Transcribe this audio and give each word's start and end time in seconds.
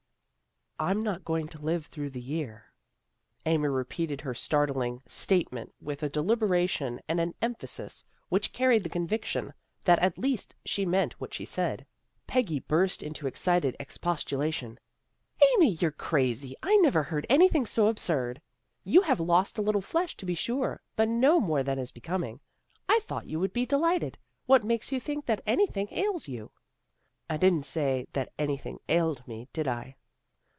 "I'm 0.91 1.03
not 1.03 1.23
going 1.23 1.47
to 1.49 1.61
live 1.61 1.85
through 1.85 2.09
the 2.09 2.19
year." 2.19 2.73
302 3.43 3.67
THE 3.67 3.67
GIRLS 3.67 3.85
OF 3.85 3.87
FRIENDLY 3.87 4.17
TERRACE 4.17 4.17
Amy 4.17 4.17
repeated 4.17 4.21
her 4.21 4.33
startling 4.33 5.03
statement 5.07 5.73
with 5.79 6.01
a 6.01 6.09
deliberation 6.09 6.99
and 7.07 7.19
an 7.19 7.35
emphasis 7.39 8.03
which 8.29 8.51
carried 8.51 8.81
the 8.81 8.89
conviction 8.89 9.53
that 9.83 9.99
at 9.99 10.17
least 10.17 10.55
she 10.65 10.83
meant 10.87 11.21
what 11.21 11.35
she 11.35 11.45
said. 11.45 11.85
Peggy 12.25 12.61
burst 12.61 13.03
into 13.03 13.27
excited 13.27 13.75
expostula 13.79 14.51
tion." 14.51 14.79
Amy, 15.53 15.69
you're 15.69 15.91
crazy. 15.91 16.55
I 16.63 16.75
never 16.77 17.03
heard 17.03 17.27
any 17.29 17.47
thing 17.47 17.67
so 17.67 17.85
absurd. 17.85 18.41
You 18.83 19.01
have 19.01 19.19
lost 19.19 19.59
a 19.59 19.61
little 19.61 19.81
flesh, 19.81 20.17
to 20.17 20.25
be 20.25 20.33
sure, 20.33 20.81
but 20.95 21.07
no 21.09 21.39
more 21.39 21.61
than 21.61 21.77
is 21.77 21.91
becoming. 21.91 22.39
I 22.89 23.01
thought 23.03 23.27
you 23.27 23.39
would 23.39 23.53
be 23.53 23.67
delighted. 23.67 24.17
What 24.47 24.63
makes 24.63 24.91
you 24.91 24.99
think 24.99 25.27
that 25.27 25.43
anything 25.45 25.89
ails 25.91 26.27
you? 26.27 26.49
""I 27.29 27.37
didn't 27.37 27.67
say 27.67 28.07
that 28.13 28.33
anything 28.39 28.79
ailed 28.89 29.27
me, 29.27 29.47
did 29.53 29.67
I? 29.67 29.97